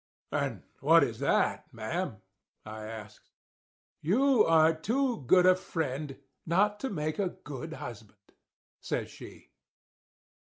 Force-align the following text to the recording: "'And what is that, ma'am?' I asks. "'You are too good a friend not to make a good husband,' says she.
"'And 0.31 0.63
what 0.79 1.03
is 1.03 1.19
that, 1.19 1.71
ma'am?' 1.71 2.23
I 2.65 2.85
asks. 2.87 3.29
"'You 4.01 4.43
are 4.45 4.73
too 4.73 5.21
good 5.27 5.45
a 5.45 5.53
friend 5.53 6.17
not 6.43 6.79
to 6.79 6.89
make 6.89 7.19
a 7.19 7.29
good 7.43 7.73
husband,' 7.73 8.33
says 8.79 9.11
she. 9.11 9.51